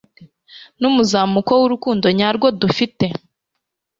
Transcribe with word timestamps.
n'umuzamuko 0.79 1.51
w'urukundo 1.59 2.05
nyarwo 2.19 2.47
dufite 2.61 3.05